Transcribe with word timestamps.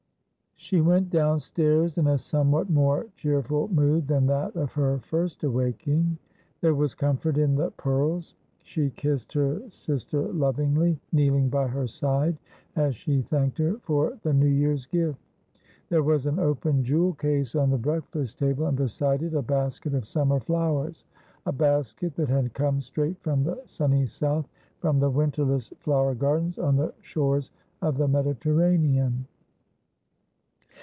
She 0.63 0.79
went 0.79 1.09
downstairs 1.09 1.97
in 1.97 2.05
a 2.05 2.19
somewhat 2.19 2.69
more 2.69 3.07
cheerful 3.15 3.67
mood 3.69 4.07
than 4.07 4.27
that 4.27 4.55
of 4.55 4.71
her 4.73 4.99
first 4.99 5.43
awaking. 5.43 6.19
There 6.61 6.75
was 6.75 6.93
comfort 6.93 7.39
in 7.39 7.55
the 7.55 7.71
pearls. 7.71 8.35
She 8.63 8.91
kissed 8.91 9.33
her 9.33 9.67
sister 9.71 10.21
lovingly, 10.31 10.99
kneeling 11.11 11.49
by 11.49 11.67
her 11.67 11.87
side 11.87 12.37
as 12.75 12.95
she 12.95 13.23
thanked 13.23 13.57
her 13.57 13.79
for 13.81 14.19
the 14.21 14.33
New 14.33 14.45
Year's 14.47 14.85
gift. 14.85 15.19
There 15.89 16.03
was 16.03 16.27
an 16.27 16.37
open 16.37 16.83
jewel 16.83 17.13
case 17.15 17.55
on 17.55 17.71
the 17.71 17.77
breakfast 17.79 18.37
table, 18.37 18.67
and 18.67 18.77
beside 18.77 19.23
it 19.23 19.33
a 19.33 19.41
basket 19.41 19.95
of 19.95 20.05
summer 20.05 20.39
flowers— 20.39 21.05
a 21.47 21.51
basket 21.51 22.15
that 22.17 22.29
had 22.29 22.53
come 22.53 22.79
straight 22.81 23.19
from 23.23 23.43
the 23.43 23.59
sunny 23.65 24.05
south, 24.05 24.47
from 24.77 24.99
the 24.99 25.09
winterless 25.09 25.73
flower 25.79 26.13
gardens 26.13 26.59
on 26.59 26.75
the 26.75 26.93
shores 27.01 27.51
of 27.81 27.97
the 27.97 28.07
Mediterranean. 28.07 29.25